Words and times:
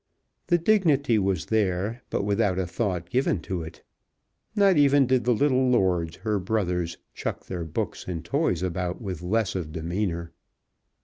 The 0.47 0.57
dignity 0.57 1.19
was 1.19 1.45
there, 1.45 2.01
but 2.09 2.23
without 2.23 2.57
a 2.57 2.65
thought 2.65 3.11
given 3.11 3.39
to 3.41 3.61
it. 3.61 3.83
Not 4.55 4.75
even 4.75 5.05
did 5.05 5.25
the 5.25 5.31
little 5.35 5.69
lords, 5.69 6.15
her 6.25 6.39
brothers, 6.39 6.97
chuck 7.13 7.45
their 7.45 7.63
books 7.65 8.07
and 8.07 8.25
toys 8.25 8.63
about 8.63 8.99
with 8.99 9.21
less 9.21 9.51
idea 9.55 9.61
of 9.61 9.71
demeanour. 9.73 10.31